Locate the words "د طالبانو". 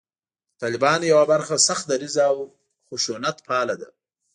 0.53-1.03